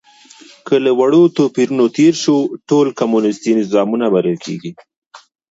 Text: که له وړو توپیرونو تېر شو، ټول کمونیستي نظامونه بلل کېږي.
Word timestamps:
که 0.67 0.75
له 0.85 0.91
وړو 0.99 1.21
توپیرونو 1.37 1.85
تېر 1.97 2.13
شو، 2.23 2.35
ټول 2.69 2.87
کمونیستي 2.99 3.51
نظامونه 3.59 4.05
بلل 4.13 4.37
کېږي. 4.45 4.71